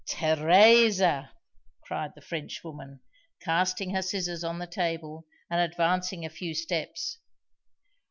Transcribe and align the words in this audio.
"Teresa!" 0.03 1.29
cried 1.83 2.13
the 2.15 2.21
Frenchwoman, 2.23 3.01
casting 3.39 3.91
her 3.93 4.01
scissors 4.01 4.43
on 4.43 4.57
the 4.57 4.65
table, 4.65 5.27
and 5.47 5.61
advancing 5.61 6.25
a 6.25 6.29
few 6.31 6.55
steps. 6.55 7.19